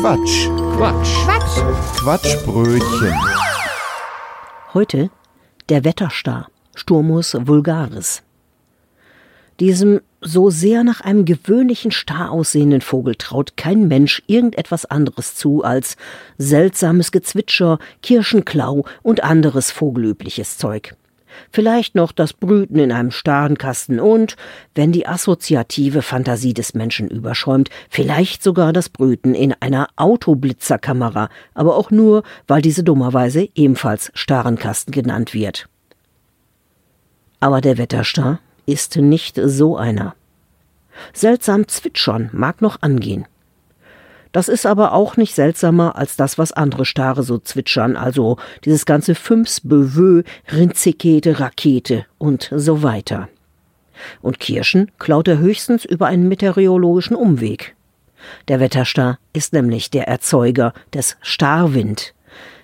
Quatsch. 0.00 0.48
Quatsch. 0.76 1.24
Quatsch. 1.24 2.00
Quatschbrötchen. 2.00 3.14
Heute 4.74 5.10
der 5.70 5.84
Wetterstar, 5.84 6.48
Sturmus 6.74 7.34
vulgaris. 7.40 8.22
Diesem 9.58 10.02
so 10.20 10.50
sehr 10.50 10.84
nach 10.84 11.00
einem 11.00 11.24
gewöhnlichen 11.24 11.92
Star 11.92 12.30
aussehenden 12.30 12.82
Vogel 12.82 13.14
traut 13.14 13.56
kein 13.56 13.88
Mensch 13.88 14.22
irgendetwas 14.26 14.84
anderes 14.84 15.34
zu 15.34 15.64
als 15.64 15.96
seltsames 16.36 17.10
Gezwitscher, 17.10 17.78
Kirschenklau 18.02 18.84
und 19.02 19.24
anderes 19.24 19.70
vogelübliches 19.70 20.58
Zeug. 20.58 20.94
Vielleicht 21.50 21.94
noch 21.94 22.12
das 22.12 22.32
Brüten 22.32 22.78
in 22.78 22.92
einem 22.92 23.10
Starrenkasten 23.10 24.00
und, 24.00 24.36
wenn 24.74 24.92
die 24.92 25.06
assoziative 25.06 26.02
Fantasie 26.02 26.54
des 26.54 26.74
Menschen 26.74 27.08
überschäumt, 27.08 27.70
vielleicht 27.90 28.42
sogar 28.42 28.72
das 28.72 28.88
Brüten 28.88 29.34
in 29.34 29.54
einer 29.60 29.88
Autoblitzerkamera, 29.96 31.28
aber 31.54 31.76
auch 31.76 31.90
nur, 31.90 32.22
weil 32.46 32.62
diese 32.62 32.84
dummerweise 32.84 33.48
ebenfalls 33.54 34.10
Starrenkasten 34.14 34.92
genannt 34.92 35.34
wird. 35.34 35.68
Aber 37.40 37.60
der 37.60 37.78
Wetterstar 37.78 38.40
ist 38.66 38.96
nicht 38.96 39.40
so 39.42 39.76
einer. 39.76 40.14
Seltsam 41.12 41.68
zwitschern 41.68 42.30
mag 42.32 42.62
noch 42.62 42.82
angehen. 42.82 43.26
Das 44.36 44.48
ist 44.48 44.66
aber 44.66 44.92
auch 44.92 45.16
nicht 45.16 45.34
seltsamer 45.34 45.96
als 45.96 46.16
das, 46.16 46.36
was 46.36 46.52
andere 46.52 46.84
Stare 46.84 47.22
so 47.22 47.38
zwitschern, 47.38 47.96
also 47.96 48.36
dieses 48.66 48.84
ganze 48.84 49.14
Fünfs, 49.14 49.62
Bevö, 49.62 50.24
Rinzikete, 50.52 51.40
Rakete 51.40 52.04
und 52.18 52.52
so 52.54 52.82
weiter. 52.82 53.30
Und 54.20 54.38
Kirschen 54.38 54.90
klaut 54.98 55.26
er 55.26 55.38
höchstens 55.38 55.86
über 55.86 56.08
einen 56.08 56.28
meteorologischen 56.28 57.16
Umweg. 57.16 57.76
Der 58.48 58.60
Wetterstar 58.60 59.18
ist 59.32 59.54
nämlich 59.54 59.88
der 59.88 60.06
Erzeuger 60.06 60.74
des 60.92 61.16
Starwind, 61.22 62.12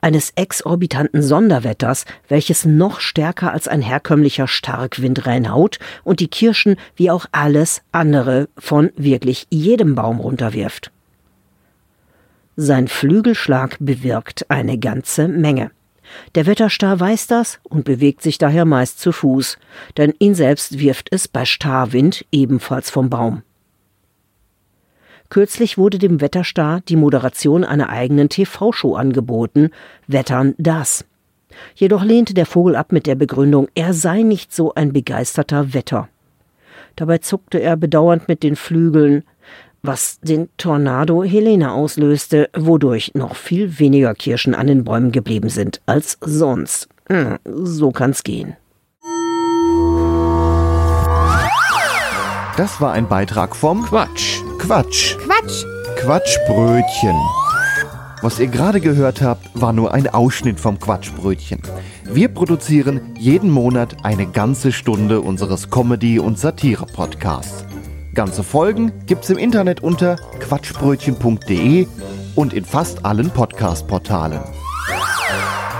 eines 0.00 0.32
exorbitanten 0.34 1.22
Sonderwetters, 1.22 2.04
welches 2.26 2.64
noch 2.64 2.98
stärker 2.98 3.52
als 3.52 3.68
ein 3.68 3.80
herkömmlicher 3.80 4.48
Starkwind 4.48 5.24
reinhaut 5.24 5.78
und 6.02 6.18
die 6.18 6.26
Kirschen 6.26 6.74
wie 6.96 7.12
auch 7.12 7.26
alles 7.30 7.82
andere 7.92 8.48
von 8.58 8.90
wirklich 8.96 9.46
jedem 9.50 9.94
Baum 9.94 10.18
runterwirft. 10.18 10.90
Sein 12.56 12.88
Flügelschlag 12.88 13.76
bewirkt 13.80 14.50
eine 14.50 14.78
ganze 14.78 15.28
Menge. 15.28 15.70
Der 16.34 16.46
Wetterstar 16.46 16.98
weiß 16.98 17.28
das 17.28 17.60
und 17.62 17.84
bewegt 17.84 18.22
sich 18.22 18.38
daher 18.38 18.64
meist 18.64 19.00
zu 19.00 19.12
Fuß, 19.12 19.58
denn 19.96 20.12
ihn 20.18 20.34
selbst 20.34 20.78
wirft 20.78 21.08
es 21.12 21.28
bei 21.28 21.44
Starwind 21.44 22.26
ebenfalls 22.32 22.90
vom 22.90 23.08
Baum. 23.08 23.42
Kürzlich 25.28 25.78
wurde 25.78 25.98
dem 25.98 26.20
Wetterstar 26.20 26.80
die 26.80 26.96
Moderation 26.96 27.62
einer 27.62 27.88
eigenen 27.88 28.28
TV-Show 28.28 28.96
angeboten, 28.96 29.70
Wettern 30.08 30.54
das. 30.58 31.04
Jedoch 31.76 32.02
lehnte 32.02 32.34
der 32.34 32.46
Vogel 32.46 32.74
ab 32.74 32.90
mit 32.90 33.06
der 33.06 33.14
Begründung, 33.14 33.68
er 33.74 33.94
sei 33.94 34.22
nicht 34.22 34.52
so 34.52 34.74
ein 34.74 34.92
begeisterter 34.92 35.72
Wetter. 35.72 36.08
Dabei 36.96 37.18
zuckte 37.18 37.60
er 37.60 37.76
bedauernd 37.76 38.26
mit 38.26 38.42
den 38.42 38.56
Flügeln, 38.56 39.22
was 39.82 40.20
den 40.20 40.48
Tornado 40.56 41.22
Helene 41.22 41.72
auslöste, 41.72 42.50
wodurch 42.56 43.12
noch 43.14 43.36
viel 43.36 43.78
weniger 43.78 44.14
Kirschen 44.14 44.54
an 44.54 44.66
den 44.66 44.84
Bäumen 44.84 45.12
geblieben 45.12 45.48
sind 45.48 45.80
als 45.86 46.18
sonst. 46.20 46.88
Hm, 47.08 47.38
so 47.44 47.90
kann's 47.90 48.22
gehen. 48.22 48.56
Das 52.56 52.80
war 52.80 52.92
ein 52.92 53.08
Beitrag 53.08 53.56
vom 53.56 53.82
Quatsch. 53.84 54.40
Quatsch. 54.58 55.16
Quatsch. 55.18 55.64
Quatschbrötchen. 55.96 57.16
Was 58.22 58.38
ihr 58.38 58.48
gerade 58.48 58.80
gehört 58.80 59.22
habt, 59.22 59.48
war 59.54 59.72
nur 59.72 59.94
ein 59.94 60.06
Ausschnitt 60.06 60.60
vom 60.60 60.78
Quatschbrötchen. 60.78 61.62
Wir 62.04 62.28
produzieren 62.28 63.00
jeden 63.18 63.50
Monat 63.50 64.04
eine 64.04 64.26
ganze 64.26 64.72
Stunde 64.72 65.22
unseres 65.22 65.70
Comedy- 65.70 66.18
und 66.18 66.38
Satire-Podcasts. 66.38 67.64
Ganze 68.14 68.42
Folgen 68.42 68.92
gibt's 69.06 69.30
im 69.30 69.38
Internet 69.38 69.82
unter 69.82 70.16
quatschbrötchen.de 70.40 71.86
und 72.34 72.52
in 72.52 72.64
fast 72.64 73.04
allen 73.04 73.30
Podcast-Portalen. 73.30 74.40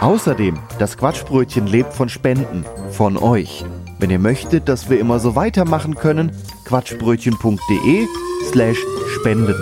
Außerdem, 0.00 0.58
das 0.78 0.98
Quatschbrötchen 0.98 1.66
lebt 1.66 1.92
von 1.92 2.08
Spenden, 2.08 2.64
von 2.90 3.16
euch. 3.16 3.64
Wenn 3.98 4.10
ihr 4.10 4.18
möchtet, 4.18 4.68
dass 4.68 4.90
wir 4.90 5.00
immer 5.00 5.20
so 5.20 5.36
weitermachen 5.36 5.94
können, 5.94 6.32
quatschbrötchen.de 6.66 8.06
slash 8.50 8.78
spenden. 9.20 9.54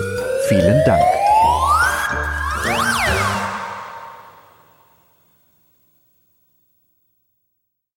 Vielen 0.49 0.83
Dank. 0.87 1.24